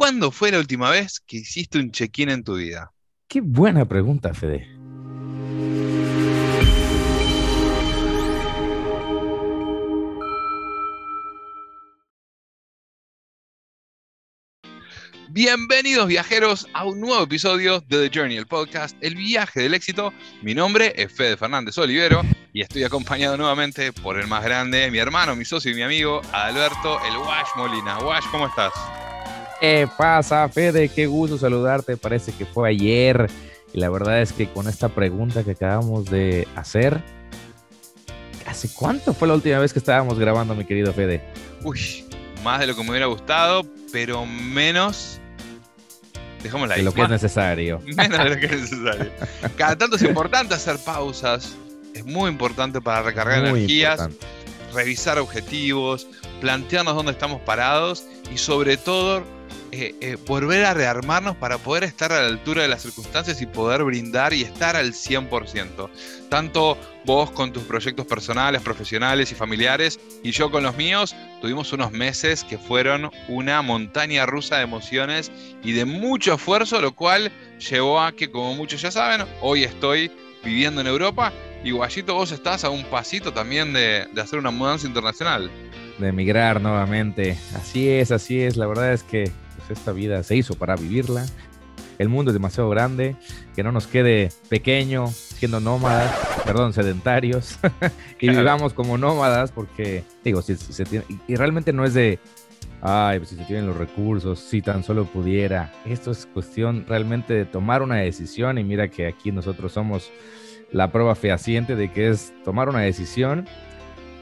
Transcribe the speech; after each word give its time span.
¿Cuándo 0.00 0.30
fue 0.30 0.50
la 0.50 0.56
última 0.56 0.88
vez 0.88 1.20
que 1.20 1.36
hiciste 1.36 1.78
un 1.78 1.90
check-in 1.90 2.30
en 2.30 2.42
tu 2.42 2.54
vida? 2.54 2.90
Qué 3.28 3.42
buena 3.42 3.84
pregunta, 3.84 4.32
Fede. 4.32 4.66
Bienvenidos 15.28 16.08
viajeros 16.08 16.66
a 16.72 16.86
un 16.86 16.98
nuevo 16.98 17.22
episodio 17.22 17.80
de 17.80 18.08
The 18.08 18.18
Journey, 18.18 18.38
el 18.38 18.46
podcast, 18.46 18.96
el 19.02 19.16
viaje 19.16 19.60
del 19.60 19.74
éxito. 19.74 20.14
Mi 20.40 20.54
nombre 20.54 20.94
es 20.96 21.12
Fede 21.12 21.36
Fernández 21.36 21.76
Olivero 21.76 22.22
y 22.54 22.62
estoy 22.62 22.84
acompañado 22.84 23.36
nuevamente 23.36 23.92
por 23.92 24.18
el 24.18 24.28
más 24.28 24.42
grande, 24.42 24.90
mi 24.90 24.96
hermano, 24.96 25.36
mi 25.36 25.44
socio 25.44 25.70
y 25.70 25.74
mi 25.74 25.82
amigo, 25.82 26.22
Alberto 26.32 26.98
El 27.04 27.18
Wash 27.18 27.48
Molina. 27.54 27.98
Wash, 27.98 28.24
¿cómo 28.30 28.46
estás? 28.46 28.72
¿Qué 29.60 29.88
pasa, 29.98 30.48
Fede? 30.48 30.88
Qué 30.88 31.06
gusto 31.06 31.36
saludarte. 31.36 31.96
Parece 31.96 32.32
que 32.32 32.46
fue 32.46 32.70
ayer. 32.70 33.30
Y 33.72 33.78
la 33.78 33.90
verdad 33.90 34.20
es 34.22 34.32
que 34.32 34.48
con 34.48 34.68
esta 34.68 34.88
pregunta 34.88 35.44
que 35.44 35.52
acabamos 35.52 36.06
de 36.06 36.48
hacer, 36.56 37.00
¿hace 38.46 38.68
cuánto 38.74 39.14
fue 39.14 39.28
la 39.28 39.34
última 39.34 39.58
vez 39.58 39.72
que 39.72 39.78
estábamos 39.78 40.18
grabando, 40.18 40.54
mi 40.54 40.64
querido 40.64 40.92
Fede? 40.92 41.22
Uy, 41.62 42.04
más 42.42 42.58
de 42.60 42.66
lo 42.66 42.74
que 42.74 42.82
me 42.82 42.90
hubiera 42.90 43.06
gustado, 43.06 43.62
pero 43.92 44.26
menos 44.26 45.20
Dejémosla 46.42 46.74
ahí. 46.74 46.80
De 46.80 46.84
lo 46.84 46.94
que 46.94 47.02
es 47.02 47.08
necesario. 47.08 47.80
Menos 47.84 48.18
de 48.18 48.30
lo 48.30 48.36
que 48.36 48.46
es 48.46 48.62
necesario. 48.62 49.10
Cada 49.56 49.76
tanto 49.76 49.96
es 49.96 50.02
importante 50.02 50.54
hacer 50.54 50.78
pausas. 50.78 51.54
Es 51.94 52.04
muy 52.04 52.30
importante 52.30 52.80
para 52.80 53.02
recargar 53.02 53.44
energías, 53.44 54.08
revisar 54.72 55.18
objetivos, 55.18 56.06
plantearnos 56.40 56.94
dónde 56.94 57.12
estamos 57.12 57.40
parados 57.42 58.06
y 58.32 58.38
sobre 58.38 58.76
todo 58.76 59.22
eh, 59.72 59.94
eh, 60.00 60.16
volver 60.26 60.64
a 60.64 60.74
rearmarnos 60.74 61.36
para 61.36 61.58
poder 61.58 61.84
estar 61.84 62.12
a 62.12 62.22
la 62.22 62.26
altura 62.26 62.62
de 62.62 62.68
las 62.68 62.82
circunstancias 62.82 63.40
y 63.40 63.46
poder 63.46 63.84
brindar 63.84 64.32
y 64.32 64.42
estar 64.42 64.74
al 64.74 64.92
100%. 64.92 65.88
Tanto 66.28 66.76
vos 67.04 67.30
con 67.30 67.52
tus 67.52 67.62
proyectos 67.62 68.04
personales, 68.06 68.62
profesionales 68.62 69.30
y 69.30 69.34
familiares 69.36 70.00
y 70.24 70.32
yo 70.32 70.50
con 70.50 70.64
los 70.64 70.76
míos, 70.76 71.14
tuvimos 71.40 71.72
unos 71.72 71.92
meses 71.92 72.42
que 72.42 72.58
fueron 72.58 73.10
una 73.28 73.62
montaña 73.62 74.26
rusa 74.26 74.56
de 74.56 74.64
emociones 74.64 75.30
y 75.62 75.72
de 75.72 75.84
mucho 75.84 76.34
esfuerzo, 76.34 76.80
lo 76.80 76.92
cual 76.94 77.30
llevó 77.58 78.00
a 78.00 78.12
que, 78.12 78.30
como 78.30 78.54
muchos 78.54 78.82
ya 78.82 78.90
saben, 78.90 79.26
hoy 79.40 79.62
estoy 79.62 80.10
viviendo 80.42 80.80
en 80.80 80.88
Europa 80.88 81.32
y 81.62 81.70
Guayito, 81.70 82.14
vos 82.14 82.32
estás 82.32 82.64
a 82.64 82.70
un 82.70 82.84
pasito 82.84 83.32
también 83.32 83.72
de, 83.72 84.06
de 84.12 84.20
hacer 84.20 84.38
una 84.38 84.50
mudanza 84.50 84.86
internacional. 84.86 85.50
De 85.98 86.08
emigrar 86.08 86.60
nuevamente. 86.60 87.36
Así 87.54 87.88
es, 87.88 88.10
así 88.10 88.40
es. 88.40 88.56
La 88.56 88.66
verdad 88.66 88.94
es 88.94 89.02
que 89.02 89.30
esta 89.72 89.92
vida 89.92 90.22
se 90.22 90.36
hizo 90.36 90.54
para 90.54 90.76
vivirla. 90.76 91.26
El 91.98 92.08
mundo 92.08 92.30
es 92.30 92.34
demasiado 92.34 92.70
grande, 92.70 93.16
que 93.54 93.62
no 93.62 93.72
nos 93.72 93.86
quede 93.86 94.30
pequeño 94.48 95.08
siendo 95.08 95.60
nómadas, 95.60 96.10
perdón, 96.44 96.72
sedentarios, 96.72 97.58
y 98.20 98.30
vivamos 98.30 98.72
como 98.72 98.96
nómadas, 98.96 99.52
porque, 99.52 100.04
digo, 100.24 100.40
si, 100.40 100.56
se 100.56 100.84
tiene, 100.84 101.04
y 101.28 101.36
realmente 101.36 101.74
no 101.74 101.84
es 101.84 101.92
de, 101.92 102.18
ay, 102.80 103.18
pues 103.18 103.30
si 103.30 103.36
se 103.36 103.44
tienen 103.44 103.66
los 103.66 103.76
recursos, 103.76 104.38
si 104.38 104.62
tan 104.62 104.82
solo 104.82 105.04
pudiera. 105.04 105.72
Esto 105.84 106.10
es 106.10 106.26
cuestión 106.26 106.86
realmente 106.88 107.34
de 107.34 107.44
tomar 107.44 107.82
una 107.82 107.96
decisión, 107.96 108.56
y 108.56 108.64
mira 108.64 108.88
que 108.88 109.06
aquí 109.06 109.30
nosotros 109.30 109.72
somos 109.72 110.10
la 110.72 110.90
prueba 110.92 111.14
fehaciente 111.14 111.76
de 111.76 111.92
que 111.92 112.08
es 112.08 112.32
tomar 112.44 112.68
una 112.68 112.80
decisión 112.80 113.46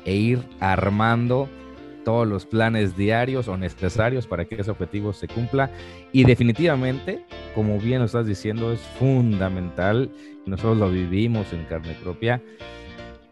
e 0.05 0.15
ir 0.15 0.43
armando 0.61 1.49
todos 2.05 2.27
los 2.27 2.47
planes 2.47 2.97
diarios 2.97 3.49
o 3.49 3.57
necesarios 3.57 4.27
para 4.27 4.45
que 4.45 4.57
ese 4.57 4.71
objetivo 4.71 5.13
se 5.13 5.29
cumpla. 5.29 5.71
Y 6.13 6.25
definitivamente, 6.25 7.25
como 7.55 7.79
bien 7.79 8.01
lo 8.01 8.07
estás 8.07 8.27
diciendo, 8.27 8.73
es 8.73 8.81
fundamental, 8.99 10.11
nosotros 10.47 10.79
lo 10.79 10.91
vivimos 10.91 11.53
en 11.53 11.65
carne 11.65 11.97
propia, 12.03 12.43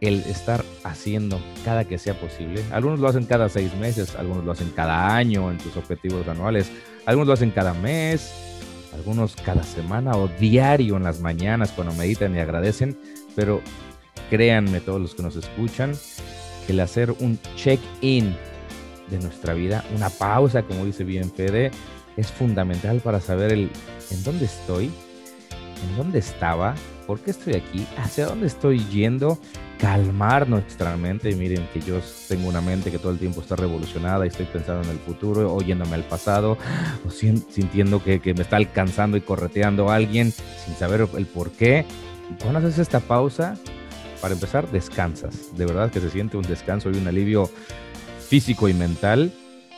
el 0.01 0.19
estar 0.21 0.63
haciendo 0.83 1.39
cada 1.65 1.85
que 1.85 1.97
sea 1.97 2.13
posible. 2.13 2.63
Algunos 2.71 2.99
lo 2.99 3.07
hacen 3.07 3.25
cada 3.25 3.49
seis 3.49 3.73
meses, 3.75 4.15
algunos 4.15 4.45
lo 4.45 4.51
hacen 4.51 4.69
cada 4.75 5.15
año 5.15 5.49
en 5.49 5.57
tus 5.57 5.75
objetivos 5.75 6.27
anuales, 6.27 6.71
algunos 7.05 7.27
lo 7.27 7.33
hacen 7.33 7.51
cada 7.51 7.73
mes, 7.73 8.31
algunos 8.93 9.35
cada 9.35 9.63
semana 9.63 10.11
o 10.15 10.27
diario 10.39 10.97
en 10.97 11.03
las 11.03 11.21
mañanas 11.21 11.71
cuando 11.71 11.93
meditan 11.93 12.35
y 12.35 12.39
agradecen, 12.39 12.97
pero 13.35 13.61
créanme 14.29 14.81
todos 14.81 15.01
los 15.01 15.15
que 15.15 15.23
nos 15.23 15.35
escuchan, 15.35 15.93
el 16.67 16.79
hacer 16.79 17.11
un 17.11 17.39
check-in 17.55 18.35
de 19.09 19.19
nuestra 19.19 19.53
vida, 19.53 19.83
una 19.95 20.09
pausa, 20.09 20.63
como 20.63 20.85
dice 20.85 21.03
bien 21.03 21.31
Fede, 21.31 21.71
es 22.15 22.31
fundamental 22.31 22.99
para 22.99 23.21
saber 23.21 23.53
el 23.53 23.69
en 24.11 24.23
dónde 24.23 24.45
estoy, 24.45 24.85
en 24.85 25.97
dónde 25.97 26.19
estaba, 26.19 26.75
por 27.05 27.19
qué 27.19 27.31
estoy 27.31 27.55
aquí, 27.55 27.85
hacia 27.97 28.25
dónde 28.25 28.47
estoy 28.47 28.79
yendo, 28.89 29.37
calmar 29.79 30.49
nuestra 30.49 30.97
mente. 30.97 31.33
Miren 31.35 31.67
que 31.73 31.79
yo 31.79 31.99
tengo 32.27 32.49
una 32.49 32.61
mente 32.61 32.91
que 32.91 32.99
todo 32.99 33.11
el 33.11 33.19
tiempo 33.19 33.41
está 33.41 33.55
revolucionada 33.55 34.25
y 34.25 34.29
estoy 34.29 34.45
pensando 34.45 34.83
en 34.83 34.89
el 34.89 34.99
futuro, 34.99 35.53
oyéndome 35.53 35.95
al 35.95 36.03
pasado, 36.03 36.57
o 37.05 37.09
sintiendo 37.09 38.03
que, 38.03 38.19
que 38.19 38.33
me 38.33 38.41
está 38.41 38.57
alcanzando 38.57 39.15
y 39.17 39.21
correteando 39.21 39.89
a 39.89 39.95
alguien 39.95 40.31
sin 40.31 40.75
saber 40.75 41.07
el 41.15 41.25
por 41.25 41.51
qué. 41.51 41.85
Y 42.29 42.41
cuando 42.41 42.59
haces 42.59 42.79
esta 42.79 42.99
pausa, 42.99 43.55
para 44.21 44.33
empezar, 44.33 44.69
descansas. 44.71 45.55
De 45.55 45.65
verdad 45.65 45.91
que 45.91 45.99
se 46.01 46.09
siente 46.09 46.37
un 46.37 46.43
descanso 46.43 46.89
y 46.89 46.97
un 46.97 47.07
alivio 47.07 47.49
físico 48.27 48.67
y 48.67 48.73
mental. 48.73 49.31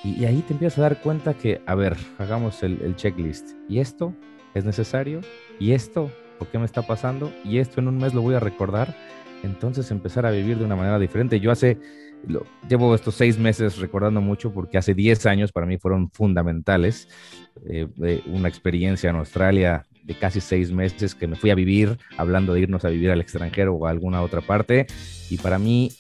Y, 0.04 0.26
ahí 0.26 0.42
te 0.42 0.54
empiezas 0.54 0.80
a 0.80 0.84
dar 0.84 1.02
cuenta 1.02 1.34
que, 1.34 1.62
a 1.66 1.76
ver, 1.76 1.96
hagamos 2.18 2.64
el, 2.64 2.96
checklist. 2.96 3.52
¿Y 3.68 3.80
esto 3.80 4.14
es 4.54 4.66
necesario? 4.66 5.22
¿Y 5.60 5.74
esto 5.74 6.12
por 6.38 6.48
qué 6.48 6.58
me 6.58 6.66
está 6.66 6.82
pasando? 6.82 7.32
¿Y 7.44 7.60
esto 7.60 7.80
en 7.80 7.90
un 7.90 7.98
mes 7.98 8.14
lo 8.14 8.22
voy 8.22 8.36
a 8.36 8.40
recordar? 8.40 8.96
Entonces 9.44 9.92
empezar 9.92 10.26
a 10.26 10.32
vivir 10.32 10.58
de 10.58 10.66
una 10.66 10.76
manera 10.76 11.00
diferente. 11.00 11.40
Yo 11.40 11.52
hace, 11.52 11.78
lo, 12.28 12.46
llevo 12.68 12.96
estos 12.96 13.16
seis 13.16 13.38
meses 13.38 13.78
recordando 13.78 14.22
mucho 14.22 14.54
porque 14.54 14.78
hace 14.78 14.94
10 14.94 15.26
años 15.26 15.52
para 15.52 15.66
mí 15.66 15.78
fueron 15.78 16.10
fundamentales. 16.12 17.08
Eh, 17.70 17.88
una 18.28 18.48
experiencia 18.48 19.10
en 19.10 19.18
Australia 19.18 19.86
de 20.04 20.16
casi 20.16 20.42
seis 20.42 20.72
meses 20.72 21.14
que 21.14 21.28
me 21.28 21.36
fui 21.36 21.52
a 21.52 21.56
vivir, 21.56 21.98
hablando 22.18 22.54
de 22.54 22.62
irnos 22.62 22.84
a 22.84 22.90
vivir 22.90 23.12
al 23.12 23.22
extranjero 23.22 23.76
o 23.76 23.86
a 23.86 23.92
alguna 23.92 24.22
otra 24.22 24.42
parte. 24.42 24.88
Y 25.30 25.38
para 25.38 25.60
mí 25.60 25.92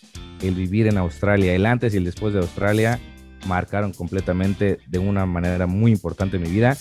el 0.42 0.56
vivir 0.56 0.88
en 0.88 0.98
Australia, 0.98 1.54
el 1.54 1.66
antes 1.66 1.94
y 1.94 1.98
el 1.98 2.06
después 2.06 2.34
de 2.34 2.40
Australia, 2.40 3.00
marcaron 3.48 3.94
completamente 3.94 4.80
de 4.88 5.00
una 5.00 5.26
manera 5.26 5.68
muy 5.68 5.92
importante 5.92 6.38
mi 6.40 6.50
vida. 6.50 6.78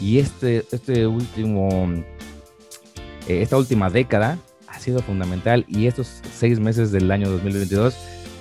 Y 0.00 0.18
este, 0.18 0.64
este 0.72 1.06
último, 1.06 1.92
eh, 3.28 3.42
esta 3.42 3.56
última 3.56 3.90
década 3.90 4.38
ha 4.68 4.78
sido 4.78 5.00
fundamental. 5.00 5.64
Y 5.68 5.86
estos 5.86 6.20
seis 6.34 6.60
meses 6.60 6.92
del 6.92 7.10
año 7.10 7.30
2022, 7.30 7.96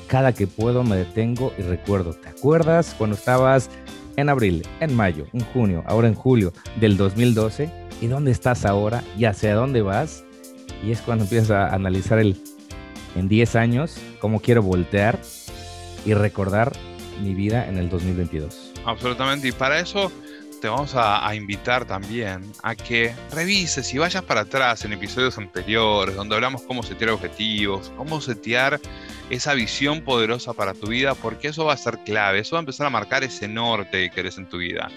cada 0.07 0.33
que 0.33 0.47
puedo 0.47 0.83
me 0.83 0.97
detengo 0.97 1.53
y 1.57 1.61
recuerdo. 1.63 2.13
¿Te 2.13 2.29
acuerdas 2.29 2.95
cuando 2.97 3.15
estabas 3.15 3.69
en 4.17 4.29
abril, 4.29 4.63
en 4.79 4.95
mayo, 4.95 5.25
en 5.33 5.41
junio, 5.41 5.83
ahora 5.87 6.07
en 6.07 6.15
julio 6.15 6.53
del 6.79 6.97
2012? 6.97 7.69
¿Y 8.01 8.07
dónde 8.07 8.31
estás 8.31 8.65
ahora? 8.65 9.03
¿Y 9.17 9.25
hacia 9.25 9.53
dónde 9.53 9.81
vas? 9.81 10.23
Y 10.83 10.91
es 10.91 11.01
cuando 11.01 11.25
empiezas 11.25 11.51
a 11.51 11.75
analizar 11.75 12.17
el 12.17 12.35
en 13.15 13.27
10 13.27 13.55
años, 13.55 13.97
cómo 14.19 14.39
quiero 14.39 14.61
voltear 14.61 15.19
y 16.05 16.13
recordar 16.13 16.73
mi 17.21 17.33
vida 17.33 17.67
en 17.67 17.77
el 17.77 17.89
2022. 17.89 18.73
Absolutamente, 18.85 19.47
y 19.47 19.51
para 19.51 19.79
eso 19.79 20.11
te 20.61 20.67
vamos 20.67 20.93
a, 20.95 21.33
invitar 21.33 21.85
también 21.85 22.43
a 22.61 22.75
que 22.75 23.15
revises 23.31 23.91
y 23.95 23.97
vayas 23.97 24.23
para 24.23 24.41
atrás 24.41 24.85
en 24.85 24.93
episodios 24.93 25.39
anteriores, 25.39 26.15
donde 26.15 26.35
hablamos 26.35 26.61
cómo 26.61 26.83
setear 26.83 27.09
objetivos, 27.09 27.91
cómo 27.97 28.21
setear 28.21 28.79
esa 29.31 29.55
visión 29.55 30.01
poderosa 30.01 30.53
para 30.53 30.75
tu 30.75 30.87
vida, 30.87 31.15
porque 31.15 31.47
eso 31.47 31.65
va 31.65 31.73
a 31.73 31.77
ser 31.77 31.97
clave, 32.05 32.39
eso 32.39 32.55
va 32.55 32.59
a 32.59 32.61
empezar 32.61 32.85
a 32.85 32.91
marcar 32.91 33.23
ese 33.23 33.47
norte 33.47 34.03
que 34.03 34.11
querés 34.11 34.37
en 34.37 34.47
tu 34.47 34.57
vida. 34.57 34.91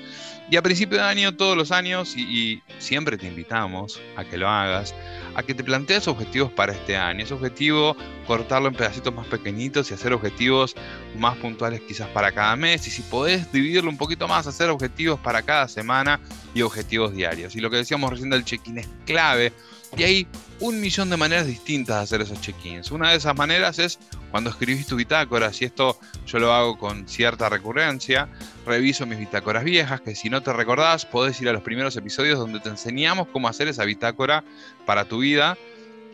Y 0.50 0.56
a 0.56 0.62
principio 0.62 0.98
de 0.98 1.04
año, 1.04 1.34
todos 1.34 1.56
los 1.56 1.72
años, 1.72 2.14
y, 2.14 2.62
siempre 2.78 3.16
te 3.16 3.26
invitamos 3.26 3.98
a 4.16 4.24
que 4.24 4.36
lo 4.36 4.48
hagas, 4.48 4.94
a 5.34 5.42
que 5.42 5.54
te 5.54 5.64
plantees 5.64 6.08
objetivos 6.08 6.50
para 6.52 6.72
este 6.72 6.96
año. 6.96 7.24
Ese 7.24 7.34
objetivo, 7.34 7.96
cortarlo 8.26 8.68
en 8.68 8.74
pedacitos 8.74 9.14
más 9.14 9.26
pequeñitos 9.26 9.90
y 9.90 9.94
hacer 9.94 10.12
objetivos 10.12 10.74
más 11.18 11.36
puntuales 11.36 11.80
quizás 11.80 12.08
para 12.08 12.32
cada 12.32 12.56
mes. 12.56 12.86
Y 12.86 12.90
si 12.90 13.02
podés 13.02 13.50
dividirlo 13.52 13.90
un 13.90 13.98
poquito 13.98 14.28
más, 14.28 14.46
hacer 14.46 14.70
objetivos 14.70 15.18
para 15.20 15.42
cada 15.42 15.68
semana 15.68 16.20
y 16.54 16.62
objetivos 16.62 17.14
diarios. 17.14 17.54
Y 17.56 17.60
lo 17.60 17.70
que 17.70 17.76
decíamos 17.76 18.10
recién 18.10 18.30
del 18.30 18.44
check-in 18.44 18.78
es 18.78 18.88
clave 19.04 19.52
y 19.96 20.02
hay 20.02 20.26
un 20.60 20.80
millón 20.80 21.10
de 21.10 21.16
maneras 21.16 21.46
distintas 21.46 21.96
de 21.96 22.02
hacer 22.02 22.20
esos 22.22 22.40
check-ins. 22.40 22.90
Una 22.90 23.10
de 23.10 23.16
esas 23.16 23.36
maneras 23.36 23.78
es 23.78 23.98
cuando 24.30 24.50
escribís 24.50 24.86
tu 24.86 24.96
bitácora, 24.96 25.52
si 25.52 25.64
esto 25.64 25.98
yo 26.26 26.38
lo 26.38 26.52
hago 26.52 26.78
con 26.78 27.08
cierta 27.08 27.48
recurrencia, 27.48 28.28
reviso 28.66 29.06
mis 29.06 29.18
bitácoras 29.18 29.64
viejas, 29.64 30.00
que 30.00 30.14
si 30.14 30.30
no 30.30 30.42
te 30.42 30.52
recordás, 30.52 31.06
podés 31.06 31.40
ir 31.40 31.48
a 31.48 31.52
los 31.52 31.62
primeros 31.62 31.96
episodios 31.96 32.38
donde 32.38 32.60
te 32.60 32.68
enseñamos 32.68 33.28
cómo 33.28 33.48
hacer 33.48 33.68
esa 33.68 33.84
bitácora 33.84 34.44
para 34.86 35.04
tu 35.04 35.18
vida 35.18 35.56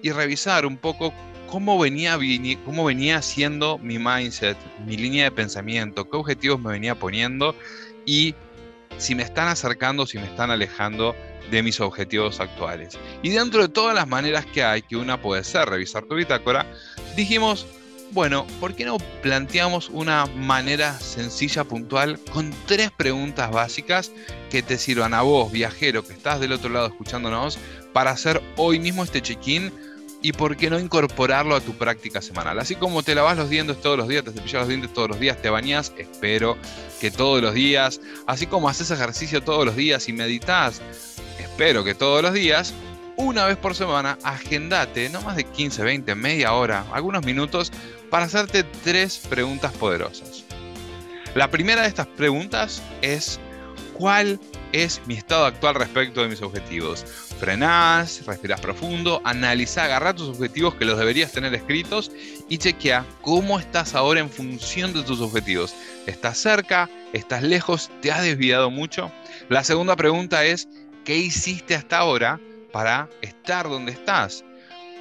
y 0.03 0.11
revisar 0.11 0.67
un 0.67 0.77
poco 0.77 1.13
cómo 1.49 1.79
venía, 1.79 2.19
cómo 2.65 2.85
venía 2.85 3.23
siendo 3.23 3.79
mi 3.79 3.99
mindset, 3.99 4.57
mi 4.87 4.97
línea 4.97 5.25
de 5.25 5.31
pensamiento, 5.31 6.09
qué 6.09 6.17
objetivos 6.17 6.61
me 6.61 6.73
venía 6.73 6.95
poniendo 6.95 7.55
y 8.05 8.35
si 8.99 9.15
me 9.15 9.23
están 9.23 9.49
acercando 9.49 10.07
si 10.07 10.19
me 10.19 10.25
están 10.25 10.51
alejando 10.51 11.15
de 11.51 11.63
mis 11.63 11.81
objetivos 11.81 12.41
actuales. 12.41 12.99
Y 13.23 13.31
dentro 13.31 13.63
de 13.63 13.69
todas 13.69 13.95
las 13.95 14.09
maneras 14.09 14.47
que 14.47 14.63
hay, 14.63 14.83
que 14.83 14.97
una 14.97 15.21
puede 15.21 15.45
ser 15.45 15.69
revisar 15.69 16.05
tu 16.05 16.15
bitácora, 16.15 16.67
dijimos, 17.17 17.67
bueno, 18.13 18.47
¿por 18.59 18.75
qué 18.75 18.85
no 18.85 18.99
planteamos 19.23 19.89
una 19.89 20.27
manera 20.27 20.99
sencilla, 20.99 21.65
puntual, 21.65 22.19
con 22.33 22.53
tres 22.67 22.91
preguntas 22.91 23.51
básicas 23.51 24.11
que 24.51 24.63
te 24.63 24.79
sirvan 24.79 25.15
a 25.15 25.23
vos, 25.23 25.53
viajero, 25.53 26.05
que 26.05 26.13
estás 26.13 26.41
del 26.41 26.53
otro 26.53 26.71
lado 26.71 26.89
escuchándonos, 26.89 27.59
para 27.93 28.11
hacer 28.11 28.43
hoy 28.57 28.79
mismo 28.81 29.05
este 29.05 29.23
check-in 29.23 29.73
y 30.23 30.33
por 30.33 30.57
qué 30.57 30.69
no 30.71 30.79
incorporarlo 30.79 31.55
a 31.55 31.61
tu 31.61 31.73
práctica 31.75 32.21
semanal. 32.21 32.59
Así 32.59 32.75
como 32.75 33.03
te 33.03 33.15
lavas 33.15 33.39
los 33.39 33.49
dientes 33.49 33.81
todos 33.81 33.97
los 33.97 34.09
días, 34.09 34.25
te 34.25 34.33
cepillas 34.33 34.61
los 34.61 34.69
dientes 34.69 34.93
todos 34.93 35.09
los 35.09 35.21
días, 35.21 35.41
te 35.41 35.49
bañas, 35.49 35.93
espero 35.97 36.57
que 37.01 37.11
todos 37.11 37.41
los 37.41 37.55
días, 37.55 38.01
así 38.27 38.47
como 38.47 38.69
haces 38.69 38.91
ejercicio 38.91 39.43
todos 39.43 39.65
los 39.65 39.77
días 39.77 40.09
y 40.09 40.13
meditas, 40.13 40.83
espero 41.61 41.85
que 41.85 41.95
todos 41.95 42.23
los 42.23 42.33
días, 42.33 42.73
una 43.17 43.45
vez 43.45 43.59
por 43.59 43.75
semana, 43.75 44.17
agendate, 44.23 45.11
no 45.11 45.21
más 45.21 45.37
de 45.37 45.45
15, 45.45 45.83
20, 45.83 46.15
media 46.15 46.55
hora, 46.55 46.87
algunos 46.91 47.23
minutos, 47.27 47.71
para 48.09 48.25
hacerte 48.25 48.65
tres 48.65 49.19
preguntas 49.29 49.71
poderosas. 49.75 50.47
La 51.35 51.51
primera 51.51 51.83
de 51.83 51.89
estas 51.89 52.07
preguntas 52.07 52.83
es, 53.03 53.39
¿cuál 53.93 54.41
es 54.73 55.03
mi 55.05 55.17
estado 55.17 55.45
actual 55.45 55.75
respecto 55.75 56.23
de 56.23 56.29
mis 56.29 56.41
objetivos? 56.41 57.05
Frenás, 57.39 58.25
respirás 58.25 58.63
profundo, 58.63 59.21
analiza, 59.25 59.85
agarra 59.85 60.15
tus 60.15 60.31
objetivos 60.31 60.77
que 60.77 60.87
los 60.87 60.99
deberías 60.99 61.31
tener 61.31 61.55
escritos 61.55 62.11
y 62.49 62.57
chequea 62.57 63.05
cómo 63.21 63.61
estás 63.61 63.95
ahora 63.95 64.21
en 64.21 64.31
función 64.31 64.95
de 64.95 65.03
tus 65.03 65.21
objetivos. 65.21 65.75
¿Estás 66.07 66.39
cerca? 66.39 66.89
¿Estás 67.13 67.43
lejos? 67.43 67.91
¿Te 68.01 68.13
has 68.13 68.23
desviado 68.23 68.71
mucho? 68.71 69.13
La 69.51 69.63
segunda 69.63 69.95
pregunta 69.95 70.45
es, 70.47 70.67
¿qué 71.05 71.17
hiciste 71.17 71.75
hasta 71.75 71.99
ahora 71.99 72.41
para 72.73 73.09
estar 73.23 73.69
donde 73.69 73.93
estás? 73.93 74.45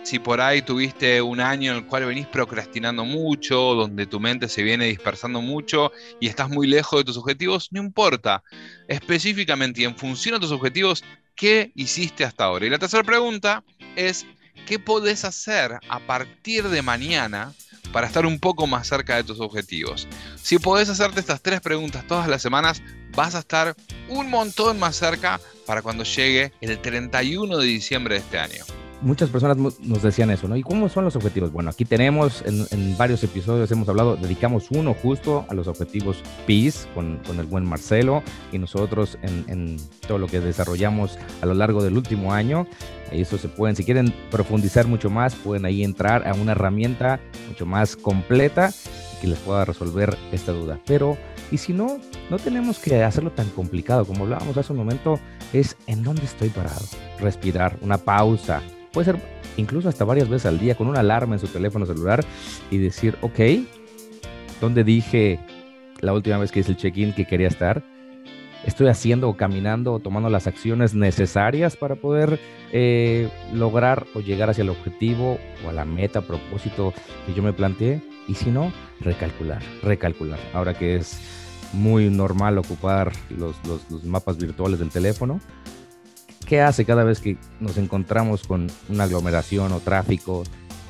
Si 0.03 0.17
por 0.17 0.39
ahí 0.41 0.61
tuviste 0.61 1.21
un 1.21 1.41
año 1.41 1.71
en 1.71 1.77
el 1.79 1.85
cual 1.85 2.05
venís 2.05 2.25
procrastinando 2.25 3.03
mucho, 3.03 3.75
donde 3.75 4.05
tu 4.05 4.19
mente 4.19 4.47
se 4.47 4.63
viene 4.63 4.85
dispersando 4.85 5.41
mucho 5.41 5.91
y 6.19 6.27
estás 6.27 6.49
muy 6.49 6.67
lejos 6.67 7.01
de 7.01 7.03
tus 7.03 7.17
objetivos, 7.17 7.67
no 7.71 7.81
importa. 7.81 8.43
Específicamente 8.87 9.81
y 9.81 9.85
en 9.85 9.95
función 9.95 10.35
a 10.35 10.39
tus 10.39 10.51
objetivos, 10.51 11.03
¿qué 11.35 11.71
hiciste 11.75 12.23
hasta 12.23 12.45
ahora? 12.45 12.65
Y 12.65 12.69
la 12.69 12.79
tercera 12.79 13.03
pregunta 13.03 13.63
es, 13.95 14.25
¿qué 14.65 14.79
podés 14.79 15.25
hacer 15.25 15.79
a 15.89 15.99
partir 15.99 16.69
de 16.69 16.81
mañana 16.81 17.53
para 17.91 18.07
estar 18.07 18.25
un 18.25 18.39
poco 18.39 18.67
más 18.67 18.87
cerca 18.87 19.17
de 19.17 19.25
tus 19.25 19.39
objetivos? 19.41 20.07
Si 20.41 20.59
podés 20.59 20.89
hacerte 20.89 21.19
estas 21.19 21.41
tres 21.41 21.59
preguntas 21.59 22.07
todas 22.07 22.27
las 22.27 22.41
semanas, 22.41 22.81
vas 23.15 23.35
a 23.35 23.39
estar 23.39 23.75
un 24.07 24.29
montón 24.29 24.79
más 24.79 24.95
cerca 24.95 25.39
para 25.69 25.83
cuando 25.83 26.03
llegue 26.03 26.51
el 26.61 26.79
31 26.79 27.59
de 27.59 27.67
diciembre 27.67 28.15
de 28.15 28.21
este 28.21 28.39
año 28.39 28.65
muchas 29.01 29.29
personas 29.29 29.55
nos 29.57 30.01
decían 30.01 30.31
eso, 30.31 30.47
¿no? 30.47 30.57
¿Y 30.57 30.63
cómo 30.63 30.89
son 30.89 31.05
los 31.05 31.15
objetivos? 31.15 31.51
Bueno, 31.51 31.69
aquí 31.69 31.85
tenemos, 31.85 32.43
en, 32.45 32.97
varios 32.97 33.23
episodios 33.23 33.71
hemos 33.71 33.87
hablado, 33.87 34.17
dedicamos 34.17 34.71
uno 34.71 34.93
justo 34.93 35.45
a 35.47 35.53
los 35.53 35.67
objetivos 35.67 36.21
PIS 36.45 36.87
con, 36.93 37.19
con 37.25 37.39
el 37.39 37.45
buen 37.45 37.65
Marcelo 37.65 38.23
y 38.51 38.57
nosotros 38.57 39.17
en, 39.21 39.45
en, 39.47 39.77
todo 40.07 40.17
lo 40.17 40.27
que 40.27 40.39
desarrollamos 40.39 41.17
a 41.41 41.45
lo 41.45 41.53
largo 41.53 41.83
del 41.83 41.95
último 41.95 42.33
año. 42.33 42.67
Eso 43.11 43.37
se 43.37 43.47
pueden, 43.47 43.75
si 43.75 43.85
quieren 43.85 44.13
profundizar 44.31 44.87
mucho 44.87 45.09
más, 45.09 45.35
pueden 45.35 45.65
ahí 45.65 45.83
entrar 45.83 46.27
a 46.27 46.33
una 46.33 46.51
herramienta 46.51 47.19
mucho 47.47 47.65
más 47.65 47.95
completa 47.95 48.73
que 49.21 49.27
les 49.27 49.39
pueda 49.39 49.65
resolver 49.65 50.17
esta 50.31 50.51
duda. 50.51 50.79
Pero, 50.85 51.17
y 51.51 51.57
si 51.57 51.73
no, 51.73 51.99
no 52.29 52.37
tenemos 52.37 52.79
que 52.79 53.03
hacerlo 53.03 53.31
tan 53.31 53.49
complicado 53.49 54.05
como 54.05 54.23
hablábamos 54.23 54.57
hace 54.57 54.71
un 54.71 54.79
momento, 54.79 55.19
es 55.53 55.75
en 55.87 56.03
dónde 56.03 56.23
estoy 56.23 56.49
parado. 56.49 56.85
Respirar, 57.19 57.77
una 57.81 57.97
pausa, 57.97 58.61
puede 58.91 59.05
ser 59.05 59.21
incluso 59.57 59.89
hasta 59.89 60.05
varias 60.05 60.29
veces 60.29 60.45
al 60.45 60.59
día, 60.59 60.75
con 60.75 60.87
una 60.87 60.99
alarma 60.99 61.35
en 61.35 61.39
su 61.39 61.47
teléfono 61.47 61.85
celular 61.85 62.23
y 62.71 62.77
decir, 62.77 63.17
ok, 63.21 63.39
¿dónde 64.61 64.83
dije 64.83 65.39
la 66.01 66.13
última 66.13 66.37
vez 66.37 66.51
que 66.51 66.61
hice 66.61 66.71
el 66.71 66.77
check-in 66.77 67.13
que 67.13 67.25
quería 67.25 67.47
estar? 67.47 67.83
¿Estoy 68.65 68.87
haciendo 68.87 69.29
o 69.29 69.37
caminando 69.37 69.93
o 69.93 69.99
tomando 69.99 70.29
las 70.29 70.45
acciones 70.45 70.93
necesarias 70.93 71.77
para 71.77 71.95
poder 71.95 72.39
eh, 72.73 73.29
lograr 73.53 74.05
o 74.13 74.19
llegar 74.19 74.49
hacia 74.49 74.63
el 74.63 74.69
objetivo 74.69 75.39
o 75.65 75.69
a 75.69 75.73
la 75.73 75.85
meta, 75.85 76.21
propósito 76.21 76.93
que 77.25 77.33
yo 77.33 77.41
me 77.41 77.53
planteé? 77.53 78.01
Y 78.27 78.35
si 78.35 78.51
no, 78.51 78.71
recalcular, 78.99 79.61
recalcular. 79.81 80.39
Ahora 80.53 80.73
que 80.73 80.97
es 80.97 81.19
muy 81.73 82.09
normal 82.09 82.57
ocupar 82.57 83.11
los, 83.29 83.55
los 83.89 84.03
mapas 84.03 84.37
virtuales 84.37 84.79
del 84.79 84.89
teléfono, 84.89 85.39
¿Qué 86.49 86.61
hace 86.61 86.83
cada 86.83 87.03
vez 87.03 87.19
que 87.19 87.37
nos 87.59 87.77
encontramos 87.77 88.47
con 88.47 88.65
una 88.89 89.03
aglomeración 89.03 89.71
o 89.71 89.81
tráfico? 89.81 90.41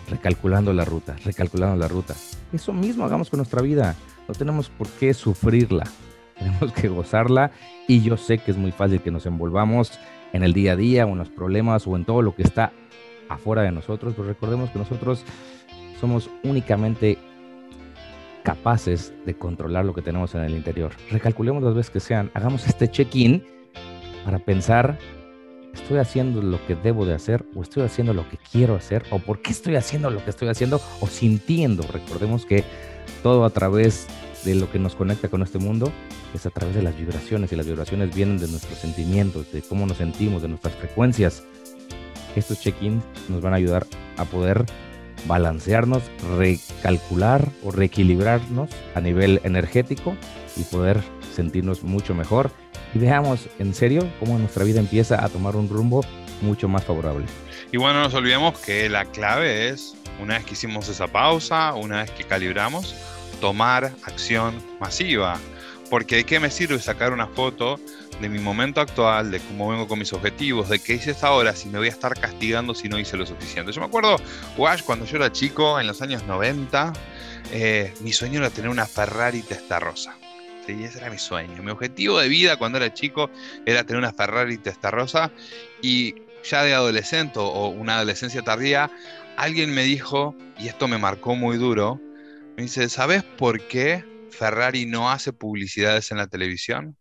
Recalculando 0.09 0.71
la 0.71 0.85
ruta, 0.85 1.17
recalculando 1.25 1.75
la 1.75 1.89
ruta. 1.89 2.15
Eso 2.53 2.71
mismo 2.71 3.03
hagamos 3.03 3.29
con 3.29 3.39
nuestra 3.39 3.61
vida. 3.61 3.93
No 4.29 4.33
tenemos 4.33 4.69
por 4.69 4.87
qué 4.87 5.13
sufrirla. 5.13 5.83
Tenemos 6.39 6.71
que 6.71 6.87
gozarla 6.87 7.51
y 7.89 8.01
yo 8.01 8.15
sé 8.15 8.37
que 8.37 8.51
es 8.51 8.57
muy 8.57 8.71
fácil 8.71 9.01
que 9.01 9.11
nos 9.11 9.25
envolvamos 9.25 9.99
en 10.31 10.43
el 10.43 10.53
día 10.53 10.71
a 10.71 10.75
día 10.77 11.05
o 11.05 11.09
en 11.09 11.17
los 11.17 11.29
problemas 11.29 11.85
o 11.85 11.97
en 11.97 12.05
todo 12.05 12.21
lo 12.21 12.33
que 12.33 12.43
está 12.43 12.71
afuera 13.27 13.61
de 13.61 13.73
nosotros, 13.73 14.13
pero 14.15 14.29
recordemos 14.29 14.69
que 14.69 14.79
nosotros 14.79 15.25
somos 15.99 16.29
únicamente 16.45 17.17
capaces 18.49 19.13
de 19.27 19.35
controlar 19.35 19.85
lo 19.85 19.93
que 19.93 20.01
tenemos 20.01 20.33
en 20.33 20.41
el 20.41 20.55
interior. 20.55 20.91
Recalculemos 21.11 21.61
las 21.61 21.75
veces 21.75 21.91
que 21.91 21.99
sean, 21.99 22.31
hagamos 22.33 22.65
este 22.67 22.87
check-in 22.89 23.43
para 24.25 24.39
pensar 24.39 24.97
¿Estoy 25.71 25.99
haciendo 25.99 26.41
lo 26.41 26.65
que 26.65 26.73
debo 26.75 27.05
de 27.05 27.13
hacer 27.13 27.45
o 27.55 27.61
estoy 27.61 27.83
haciendo 27.83 28.11
lo 28.15 28.27
que 28.27 28.37
quiero 28.51 28.75
hacer 28.75 29.03
o 29.11 29.19
por 29.19 29.43
qué 29.43 29.51
estoy 29.51 29.75
haciendo 29.75 30.09
lo 30.09 30.23
que 30.23 30.31
estoy 30.31 30.47
haciendo 30.47 30.81
o 30.99 31.05
sintiendo? 31.05 31.83
Recordemos 31.83 32.47
que 32.47 32.63
todo 33.21 33.45
a 33.45 33.51
través 33.51 34.07
de 34.45 34.55
lo 34.55 34.71
que 34.71 34.79
nos 34.79 34.95
conecta 34.95 35.29
con 35.29 35.43
este 35.43 35.59
mundo 35.59 35.91
es 36.33 36.47
a 36.47 36.49
través 36.49 36.75
de 36.75 36.81
las 36.81 36.97
vibraciones 36.97 37.51
y 37.51 37.55
las 37.55 37.67
vibraciones 37.67 38.15
vienen 38.15 38.39
de 38.39 38.47
nuestros 38.47 38.79
sentimientos, 38.79 39.51
de 39.51 39.61
cómo 39.61 39.85
nos 39.85 39.97
sentimos, 39.97 40.41
de 40.41 40.47
nuestras 40.47 40.73
frecuencias. 40.73 41.43
Estos 42.35 42.59
check-ins 42.59 43.03
nos 43.29 43.41
van 43.41 43.53
a 43.53 43.57
ayudar 43.57 43.85
a 44.17 44.25
poder 44.25 44.65
balancearnos, 45.25 46.03
recalcular 46.37 47.47
o 47.63 47.71
reequilibrarnos 47.71 48.69
a 48.95 49.01
nivel 49.01 49.41
energético 49.43 50.15
y 50.55 50.63
poder 50.63 51.01
sentirnos 51.33 51.83
mucho 51.83 52.13
mejor 52.13 52.51
y 52.93 52.99
veamos 52.99 53.47
en 53.59 53.73
serio 53.73 54.07
cómo 54.19 54.37
nuestra 54.37 54.63
vida 54.63 54.79
empieza 54.79 55.23
a 55.23 55.29
tomar 55.29 55.55
un 55.55 55.69
rumbo 55.69 56.03
mucho 56.41 56.67
más 56.67 56.83
favorable. 56.83 57.25
Y 57.71 57.77
bueno, 57.77 57.95
no 57.95 58.05
nos 58.05 58.13
olvidemos 58.13 58.57
que 58.59 58.89
la 58.89 59.05
clave 59.05 59.69
es, 59.69 59.95
una 60.21 60.35
vez 60.35 60.45
que 60.45 60.53
hicimos 60.53 60.89
esa 60.89 61.07
pausa, 61.07 61.73
una 61.75 62.01
vez 62.01 62.11
que 62.11 62.23
calibramos, 62.23 62.95
tomar 63.39 63.91
acción 64.03 64.55
masiva. 64.79 65.37
Porque 65.89 66.17
de 66.17 66.23
qué 66.23 66.39
me 66.39 66.51
sirve 66.51 66.79
sacar 66.79 67.13
una 67.13 67.27
foto 67.27 67.79
de 68.21 68.29
mi 68.29 68.39
momento 68.39 68.81
actual, 68.81 69.31
de 69.31 69.39
cómo 69.39 69.69
vengo 69.69 69.87
con 69.87 69.99
mis 69.99 70.11
objetivos, 70.13 70.69
de 70.69 70.79
qué 70.79 70.95
hice 70.95 71.11
hasta 71.11 71.27
ahora, 71.27 71.55
si 71.55 71.69
me 71.69 71.77
voy 71.77 71.87
a 71.87 71.91
estar 71.91 72.19
castigando 72.19 72.73
si 72.75 72.89
no 72.89 72.99
hice 72.99 73.17
lo 73.17 73.25
suficiente. 73.25 73.71
Yo 73.71 73.81
me 73.81 73.87
acuerdo, 73.87 74.17
Wash, 74.57 74.81
cuando 74.83 75.05
yo 75.05 75.17
era 75.17 75.31
chico, 75.31 75.79
en 75.79 75.87
los 75.87 76.01
años 76.01 76.23
90, 76.25 76.93
eh, 77.51 77.93
mi 78.01 78.11
sueño 78.13 78.39
era 78.39 78.49
tener 78.49 78.69
una 78.69 78.85
Ferrari 78.85 79.43
rosa 79.79 80.15
y 80.73 80.83
ese 80.83 80.99
era 80.99 81.09
mi 81.09 81.17
sueño. 81.17 81.61
Mi 81.63 81.71
objetivo 81.71 82.19
de 82.19 82.27
vida 82.27 82.57
cuando 82.57 82.77
era 82.77 82.93
chico 82.93 83.29
era 83.65 83.83
tener 83.83 83.99
una 83.99 84.13
Ferrari 84.13 84.57
Testarossa 84.57 85.31
y 85.81 86.15
ya 86.43 86.63
de 86.63 86.73
adolescente 86.73 87.39
o 87.39 87.67
una 87.67 87.97
adolescencia 87.97 88.41
tardía, 88.41 88.89
alguien 89.37 89.73
me 89.73 89.83
dijo, 89.83 90.35
y 90.57 90.67
esto 90.67 90.87
me 90.87 90.97
marcó 90.97 91.35
muy 91.35 91.57
duro, 91.57 91.99
me 92.55 92.63
dice, 92.63 92.89
¿sabes 92.89 93.23
por 93.23 93.67
qué 93.67 94.05
Ferrari 94.31 94.85
no 94.85 95.11
hace 95.11 95.33
publicidades 95.33 96.11
en 96.11 96.17
la 96.17 96.27
televisión? 96.27 96.95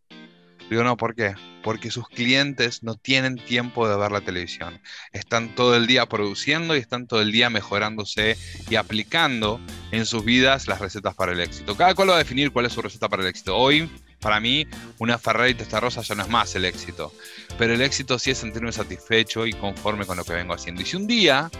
Digo, 0.70 0.84
no, 0.84 0.96
¿por 0.96 1.14
qué? 1.14 1.34
Porque 1.62 1.90
sus 1.90 2.08
clientes 2.08 2.82
no 2.82 2.94
tienen 2.94 3.36
tiempo 3.36 3.88
de 3.88 3.96
ver 3.96 4.12
la 4.12 4.20
televisión. 4.20 4.80
Están 5.12 5.54
todo 5.54 5.74
el 5.74 5.86
día 5.86 6.06
produciendo 6.06 6.76
y 6.76 6.78
están 6.78 7.06
todo 7.06 7.22
el 7.22 7.32
día 7.32 7.48
mejorándose 7.48 8.36
y 8.68 8.76
aplicando 8.76 9.60
en 9.90 10.04
sus 10.04 10.24
vidas 10.24 10.68
las 10.68 10.80
recetas 10.80 11.14
para 11.14 11.32
el 11.32 11.40
éxito. 11.40 11.76
Cada 11.76 11.94
cual 11.94 12.10
va 12.10 12.16
a 12.16 12.18
definir 12.18 12.52
cuál 12.52 12.66
es 12.66 12.72
su 12.72 12.82
receta 12.82 13.08
para 13.08 13.22
el 13.22 13.28
éxito. 13.28 13.56
Hoy, 13.56 13.90
para 14.20 14.40
mí, 14.40 14.66
una 14.98 15.16
Ferrari 15.16 15.54
Testarossa 15.54 16.02
ya 16.02 16.14
no 16.14 16.22
es 16.22 16.28
más 16.28 16.54
el 16.54 16.66
éxito. 16.66 17.14
Pero 17.56 17.72
el 17.72 17.80
éxito 17.80 18.18
sí 18.18 18.30
es 18.30 18.38
sentirme 18.38 18.72
satisfecho 18.72 19.46
y 19.46 19.54
conforme 19.54 20.04
con 20.04 20.18
lo 20.18 20.24
que 20.24 20.34
vengo 20.34 20.52
haciendo. 20.52 20.82
Y 20.82 20.84
si 20.84 20.96
un 20.96 21.06
día 21.06 21.50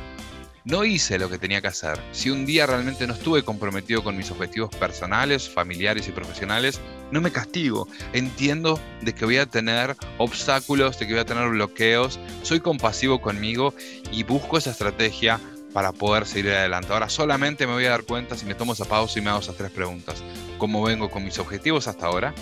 no 0.64 0.84
hice 0.84 1.18
lo 1.18 1.30
que 1.30 1.38
tenía 1.38 1.62
que 1.62 1.68
hacer, 1.68 1.98
si 2.12 2.28
un 2.28 2.44
día 2.44 2.66
realmente 2.66 3.06
no 3.06 3.14
estuve 3.14 3.42
comprometido 3.42 4.04
con 4.04 4.18
mis 4.18 4.30
objetivos 4.30 4.74
personales, 4.76 5.48
familiares 5.48 6.08
y 6.08 6.12
profesionales, 6.12 6.78
no 7.10 7.20
me 7.20 7.30
castigo. 7.30 7.88
Entiendo 8.12 8.80
de 9.02 9.14
que 9.14 9.24
voy 9.24 9.38
a 9.38 9.46
tener 9.46 9.96
obstáculos, 10.18 10.98
de 10.98 11.06
que 11.06 11.12
voy 11.12 11.20
a 11.20 11.26
tener 11.26 11.48
bloqueos, 11.48 12.18
soy 12.42 12.60
compasivo 12.60 13.20
conmigo 13.20 13.74
y 14.12 14.22
busco 14.22 14.58
esa 14.58 14.70
estrategia 14.70 15.40
para 15.72 15.92
poder 15.92 16.26
seguir 16.26 16.52
adelante. 16.52 16.92
Ahora 16.92 17.08
solamente 17.08 17.66
me 17.66 17.74
voy 17.74 17.84
a 17.84 17.90
dar 17.90 18.04
cuenta 18.04 18.36
si 18.36 18.46
me 18.46 18.54
tomo 18.54 18.72
esa 18.72 18.84
pausa 18.84 19.18
y 19.18 19.22
me 19.22 19.30
hago 19.30 19.40
esas 19.40 19.56
tres 19.56 19.70
preguntas. 19.70 20.22
¿Cómo 20.58 20.82
vengo 20.82 21.10
con 21.10 21.24
mis 21.24 21.38
objetivos 21.38 21.88
hasta 21.88 22.06
ahora? 22.06 22.34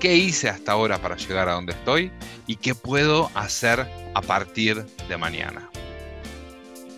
qué 0.00 0.16
hice 0.16 0.48
hasta 0.48 0.72
ahora 0.72 0.98
para 0.98 1.16
llegar 1.16 1.48
a 1.48 1.52
donde 1.52 1.72
estoy 1.72 2.10
y 2.46 2.56
qué 2.56 2.74
puedo 2.74 3.30
hacer 3.34 3.86
a 4.14 4.22
partir 4.22 4.84
de 5.08 5.16
mañana. 5.16 5.68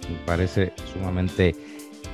Me 0.08 0.18
parece 0.25 0.72
sumamente 0.92 1.54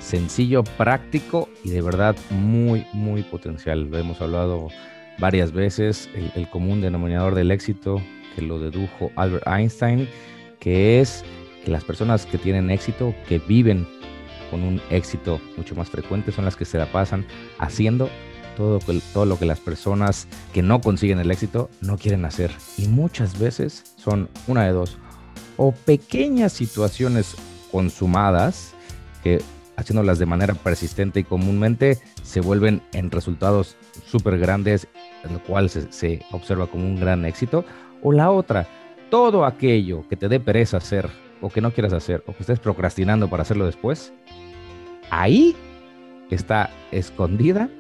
sencillo, 0.09 0.65
práctico 0.65 1.49
y 1.63 1.71
de 1.71 1.83
verdad 1.83 2.17
muy, 2.31 2.87
muy 2.95 3.23
potencial. 3.23 3.91
Lo 3.91 3.99
hemos 3.99 4.21
hablado 4.23 4.69
varias 5.19 5.53
veces, 5.53 6.09
el, 6.35 6.49
común 6.49 6.81
denominador 6.81 7.35
del 7.35 7.51
éxito 7.51 8.01
que 8.35 8.43
lo 8.43 8.59
dedujo 8.59 9.11
Albert 9.17 9.47
Einstein, 9.47 10.09
que 10.61 11.01
es 11.01 11.25
que 11.63 11.71
las 11.71 11.85
personas 11.85 12.25
que 12.25 12.39
tienen 12.39 12.71
éxito, 12.71 13.15
que 13.29 13.39
viven 13.39 13.87
con 14.51 14.63
un 14.63 14.81
éxito 14.91 15.41
mucho 15.59 15.75
más 15.75 15.91
frecuente, 15.91 16.33
son 16.33 16.47
las 16.47 16.57
que 16.57 16.65
se 16.65 16.79
la 16.79 16.91
pasan 16.91 17.27
haciendo 17.59 18.09
todo, 18.57 18.79
todo 19.13 19.27
lo 19.27 19.39
que 19.39 19.45
las 19.45 19.61
personas 19.61 20.27
que 20.55 20.63
no 20.63 20.81
consiguen 20.81 21.19
el 21.19 21.31
éxito 21.31 21.69
no 21.83 21.99
quieren 21.99 22.25
hacer. 22.25 22.51
Y 22.79 22.89
muchas 22.89 23.39
veces 23.39 23.93
son 23.97 24.31
una 24.47 24.65
de 24.65 24.73
dos, 24.73 24.97
o 25.59 25.73
pequeñas 25.73 26.55
situaciones 26.55 27.35
consumadas 27.71 28.73
que 29.23 29.43
haciéndolas 29.79 30.19
de 30.19 30.27
manera 30.27 30.55
persistente 30.55 31.21
y 31.21 31.25
comúnmente 31.25 31.99
se 32.23 32.41
vuelven 32.41 32.83
en 32.93 33.11
resultados 33.11 33.77
súper 34.05 34.39
grandes, 34.39 34.89
lo 35.33 35.43
cual 35.45 35.71
se, 35.71 35.91
se, 35.93 36.21
observa 36.33 36.67
como 36.67 36.85
un 36.85 36.99
gran 36.99 37.25
éxito. 37.25 37.65
O 38.03 38.13
la 38.13 38.31
otra, 38.31 38.67
todo 39.09 39.45
aquello 39.45 40.07
que 40.09 40.17
te 40.17 40.29
dé 40.29 40.41
pereza 40.41 40.79
hacer 40.79 41.09
o 41.41 41.49
que 41.49 41.61
no 41.61 41.71
quieras 41.71 41.93
hacer 41.93 42.25
o 42.27 42.33
que 42.33 42.41
estés 42.41 42.59
procrastinando 42.59 43.31
para 43.31 43.43
hacerlo 43.43 43.67
después, 43.67 44.13
ahí 45.11 45.57
está 46.31 46.71
escondida 46.91 47.71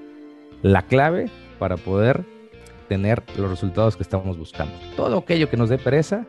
la 0.62 0.82
clave 0.82 1.28
para 1.58 1.76
poder 1.76 2.24
tener 2.88 3.22
los 3.36 3.50
resultados 3.50 3.96
que 3.96 4.04
estamos 4.04 4.38
buscando. 4.38 4.72
Todo 4.96 5.18
aquello 5.18 5.50
que 5.50 5.56
nos 5.56 5.68
dé 5.68 5.78
pereza, 5.78 6.24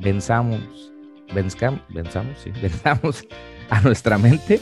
venzamos, 0.00 0.92
venzamos, 1.34 1.80
venzamos, 1.88 2.38
sí, 2.42 2.50
venzamos 2.62 3.24
a 3.68 3.80
nuestra 3.80 4.18
mente. 4.18 4.60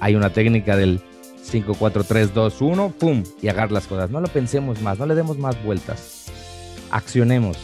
Hay 0.00 0.14
una 0.14 0.30
técnica 0.30 0.76
del 0.76 1.00
5, 1.42 1.74
4, 1.78 2.04
3, 2.04 2.34
2, 2.34 2.60
1, 2.60 2.94
¡pum! 2.98 3.22
Y 3.40 3.48
agarrar 3.48 3.72
las 3.72 3.86
cosas. 3.86 4.10
No 4.10 4.20
lo 4.20 4.28
pensemos 4.28 4.80
más, 4.82 4.98
no 4.98 5.06
le 5.06 5.14
demos 5.14 5.38
más 5.38 5.62
vueltas. 5.64 6.26
Accionemos. 6.90 7.56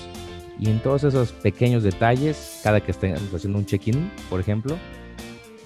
Y 0.58 0.68
en 0.68 0.80
todos 0.80 1.04
esos 1.04 1.32
pequeños 1.32 1.82
detalles, 1.82 2.60
cada 2.62 2.80
que 2.80 2.90
estemos 2.90 3.32
haciendo 3.32 3.58
un 3.58 3.66
check-in, 3.66 4.10
por 4.28 4.40
ejemplo, 4.40 4.76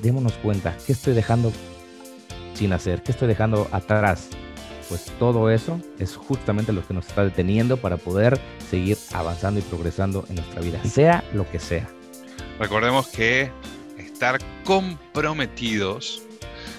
démonos 0.02 0.34
cuenta, 0.34 0.76
¿qué 0.86 0.92
estoy 0.92 1.14
dejando 1.14 1.52
sin 2.54 2.72
hacer? 2.72 3.02
¿Qué 3.02 3.10
estoy 3.10 3.26
dejando 3.26 3.66
atrás? 3.72 4.28
Pues 4.88 5.06
todo 5.18 5.50
eso 5.50 5.80
es 5.98 6.14
justamente 6.14 6.72
lo 6.72 6.86
que 6.86 6.94
nos 6.94 7.08
está 7.08 7.24
deteniendo 7.24 7.76
para 7.78 7.96
poder 7.96 8.38
seguir 8.70 8.96
avanzando 9.12 9.58
y 9.58 9.62
progresando 9.64 10.24
en 10.28 10.36
nuestra 10.36 10.60
vida, 10.60 10.82
sea 10.84 11.24
lo 11.32 11.50
que 11.50 11.58
sea. 11.58 11.88
Recordemos 12.58 13.08
que 13.08 13.50
estar 13.98 14.38
comprometidos 14.64 16.22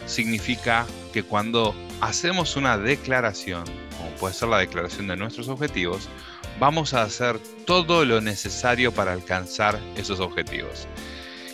significa 0.05 0.85
que 1.13 1.23
cuando 1.23 1.75
hacemos 2.01 2.55
una 2.55 2.77
declaración, 2.77 3.63
como 3.97 4.09
puede 4.11 4.33
ser 4.33 4.49
la 4.49 4.59
declaración 4.59 5.07
de 5.07 5.17
nuestros 5.17 5.47
objetivos, 5.47 6.07
vamos 6.59 6.93
a 6.93 7.03
hacer 7.03 7.39
todo 7.65 8.05
lo 8.05 8.21
necesario 8.21 8.91
para 8.93 9.13
alcanzar 9.13 9.79
esos 9.97 10.19
objetivos. 10.19 10.87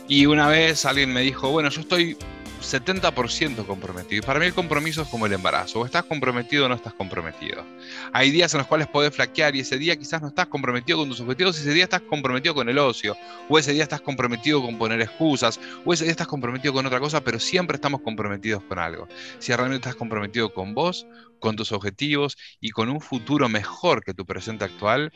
Y 0.07 0.25
una 0.25 0.47
vez 0.47 0.85
alguien 0.85 1.13
me 1.13 1.21
dijo, 1.21 1.49
bueno, 1.49 1.69
yo 1.69 1.81
estoy 1.81 2.17
70% 2.61 3.65
comprometido. 3.65 4.23
Y 4.23 4.25
para 4.25 4.39
mí 4.39 4.45
el 4.45 4.53
compromiso 4.53 5.01
es 5.01 5.07
como 5.07 5.25
el 5.25 5.33
embarazo. 5.33 5.79
O 5.79 5.85
estás 5.85 6.03
comprometido 6.03 6.65
o 6.65 6.69
no 6.69 6.75
estás 6.75 6.93
comprometido. 6.93 7.65
Hay 8.13 8.31
días 8.31 8.53
en 8.53 8.59
los 8.59 8.67
cuales 8.67 8.87
podés 8.87 9.13
flaquear 9.13 9.55
y 9.55 9.61
ese 9.61 9.77
día 9.77 9.95
quizás 9.95 10.21
no 10.21 10.29
estás 10.29 10.47
comprometido 10.47 10.99
con 10.99 11.09
tus 11.09 11.19
objetivos, 11.19 11.57
y 11.57 11.61
ese 11.61 11.73
día 11.73 11.83
estás 11.83 12.01
comprometido 12.01 12.55
con 12.55 12.69
el 12.69 12.77
ocio, 12.77 13.15
o 13.49 13.57
ese 13.57 13.73
día 13.73 13.83
estás 13.83 14.01
comprometido 14.01 14.61
con 14.61 14.77
poner 14.77 15.01
excusas, 15.01 15.59
o 15.85 15.93
ese 15.93 16.03
día 16.03 16.11
estás 16.11 16.27
comprometido 16.27 16.73
con 16.73 16.85
otra 16.85 16.99
cosa, 16.99 17.21
pero 17.21 17.39
siempre 17.39 17.75
estamos 17.75 18.01
comprometidos 18.01 18.63
con 18.63 18.79
algo. 18.79 19.07
Si 19.39 19.53
realmente 19.53 19.87
estás 19.87 19.95
comprometido 19.95 20.53
con 20.53 20.73
vos, 20.73 21.07
con 21.39 21.55
tus 21.55 21.71
objetivos 21.71 22.37
y 22.59 22.69
con 22.69 22.89
un 22.89 23.01
futuro 23.01 23.49
mejor 23.49 24.03
que 24.03 24.13
tu 24.13 24.25
presente 24.25 24.65
actual, 24.65 25.11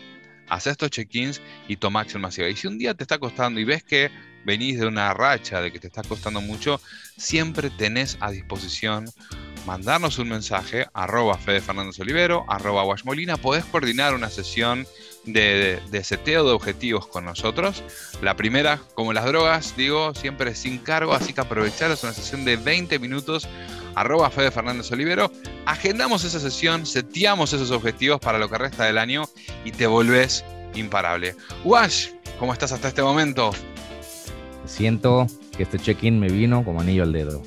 haz 0.49 0.67
estos 0.67 0.89
check-ins 0.89 1.41
y 1.67 1.77
toma 1.77 2.01
acción 2.01 2.21
masiva. 2.21 2.49
Y 2.49 2.55
si 2.55 2.67
un 2.67 2.77
día 2.77 2.93
te 2.93 3.03
está 3.03 3.17
costando 3.17 3.59
y 3.59 3.63
ves 3.63 3.83
que 3.83 4.11
venís 4.45 4.79
de 4.79 4.85
una 4.87 5.13
racha 5.13 5.61
de 5.61 5.71
que 5.71 5.79
te 5.79 5.87
está 5.87 6.03
costando 6.03 6.39
mucho, 6.39 6.79
siempre 7.17 7.69
tenés 7.69 8.17
a 8.19 8.31
disposición 8.31 9.05
mandarnos 9.65 10.19
un 10.19 10.29
mensaje, 10.29 10.85
arroba 10.93 11.37
Fede 11.37 11.59
Fernández 11.59 11.99
Olivero, 11.99 12.45
arroba 12.47 12.85
Washmolina, 12.85 13.37
podés 13.37 13.65
coordinar 13.65 14.13
una 14.13 14.29
sesión 14.29 14.85
de, 15.25 15.81
de, 15.89 16.03
seteo 16.03 16.45
de 16.45 16.51
objetivos 16.51 17.07
con 17.07 17.25
nosotros. 17.25 17.83
La 18.21 18.35
primera, 18.35 18.79
como 18.93 19.11
las 19.11 19.25
drogas, 19.25 19.75
digo, 19.75 20.13
siempre 20.13 20.53
sin 20.53 20.77
cargo, 20.77 21.13
así 21.13 21.33
que 21.33 21.41
aprovechar, 21.41 21.89
es 21.89 22.03
una 22.03 22.13
sesión 22.13 22.45
de 22.45 22.57
20 22.57 22.99
minutos, 22.99 23.47
arroba 23.95 24.29
Fede 24.29 24.51
Fernández 24.51 24.91
Olivero, 24.91 25.31
agendamos 25.65 26.23
esa 26.23 26.39
sesión, 26.39 26.85
seteamos 26.85 27.53
esos 27.53 27.71
objetivos 27.71 28.19
para 28.19 28.37
lo 28.37 28.49
que 28.49 28.57
resta 28.57 28.85
del 28.85 28.97
año 28.97 29.25
y 29.63 29.71
te 29.71 29.87
volvés 29.87 30.45
imparable. 30.75 31.35
Wash, 31.63 32.09
¿cómo 32.39 32.53
estás 32.53 32.71
hasta 32.71 32.89
este 32.89 33.01
momento? 33.01 33.51
Siento 34.65 35.27
que 35.55 35.63
este 35.63 35.79
check-in 35.79 36.19
me 36.19 36.27
vino 36.27 36.63
como 36.63 36.81
anillo 36.81 37.03
al 37.03 37.13
dedo. 37.13 37.41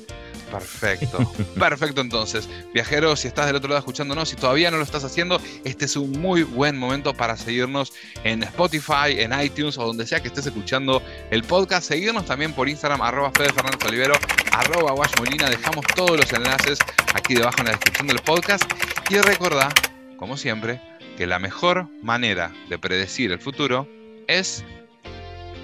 Perfecto, 0.51 1.31
perfecto 1.59 2.01
entonces. 2.01 2.49
Viajero, 2.73 3.15
si 3.15 3.27
estás 3.27 3.45
del 3.47 3.55
otro 3.55 3.69
lado 3.69 3.79
escuchándonos, 3.79 4.29
si 4.29 4.35
todavía 4.35 4.71
no 4.71 4.77
lo 4.77 4.83
estás 4.83 5.03
haciendo, 5.03 5.39
este 5.63 5.85
es 5.85 5.95
un 5.95 6.11
muy 6.19 6.43
buen 6.43 6.77
momento 6.77 7.13
para 7.13 7.37
seguirnos 7.37 7.93
en 8.23 8.43
Spotify, 8.43 9.19
en 9.19 9.39
iTunes 9.39 9.77
o 9.77 9.85
donde 9.85 10.07
sea 10.07 10.21
que 10.21 10.29
estés 10.29 10.47
escuchando 10.47 11.01
el 11.29 11.43
podcast. 11.43 11.87
Seguirnos 11.87 12.25
también 12.25 12.53
por 12.53 12.67
Instagram, 12.67 13.01
arroba 13.01 13.31
Fede 13.31 13.53
Fernández 13.53 13.85
Olivero, 13.87 14.15
arroba 14.59 14.93
Molina. 15.17 15.49
Dejamos 15.49 15.85
todos 15.95 16.17
los 16.17 16.31
enlaces 16.33 16.79
aquí 17.13 17.33
debajo 17.33 17.59
en 17.59 17.65
la 17.65 17.71
descripción 17.71 18.07
del 18.07 18.19
podcast. 18.19 18.63
Y 19.09 19.17
recordá, 19.19 19.69
como 20.17 20.37
siempre, 20.37 20.81
que 21.17 21.25
la 21.27 21.39
mejor 21.39 21.87
manera 22.01 22.51
de 22.69 22.77
predecir 22.77 23.31
el 23.31 23.39
futuro 23.39 23.87
es 24.27 24.63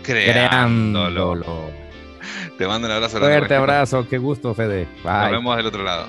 creándolo. 0.04 1.70
Te 2.58 2.68
mando 2.68 2.88
un 2.88 2.94
abrazo. 2.94 3.20
Fuerte 3.20 3.56
abrazo, 3.56 4.08
qué 4.08 4.18
gusto, 4.18 4.54
Fede. 4.54 4.88
Nos 5.04 5.32
vemos 5.32 5.58
del 5.58 5.66
otro 5.66 5.84
lado. 5.84 6.08